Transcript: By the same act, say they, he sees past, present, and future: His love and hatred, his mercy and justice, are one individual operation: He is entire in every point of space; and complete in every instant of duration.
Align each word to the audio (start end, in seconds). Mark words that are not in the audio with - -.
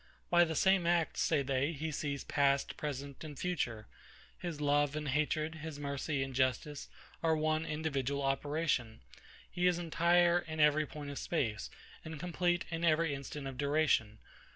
By 0.31 0.45
the 0.45 0.55
same 0.55 0.87
act, 0.87 1.15
say 1.17 1.43
they, 1.43 1.73
he 1.73 1.91
sees 1.91 2.23
past, 2.23 2.75
present, 2.75 3.23
and 3.23 3.37
future: 3.37 3.85
His 4.39 4.59
love 4.59 4.95
and 4.95 5.07
hatred, 5.07 5.53
his 5.61 5.77
mercy 5.77 6.23
and 6.23 6.33
justice, 6.33 6.89
are 7.21 7.35
one 7.37 7.67
individual 7.67 8.23
operation: 8.23 9.01
He 9.47 9.67
is 9.67 9.77
entire 9.77 10.39
in 10.39 10.59
every 10.59 10.87
point 10.87 11.11
of 11.11 11.19
space; 11.19 11.69
and 12.03 12.19
complete 12.19 12.65
in 12.71 12.83
every 12.83 13.13
instant 13.13 13.45
of 13.45 13.59
duration. 13.59 14.17